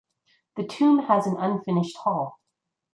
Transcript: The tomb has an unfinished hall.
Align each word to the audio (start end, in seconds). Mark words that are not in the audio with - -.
The 0.55 0.63
tomb 0.65 0.97
has 1.05 1.27
an 1.27 1.37
unfinished 1.37 1.97
hall. 1.97 2.39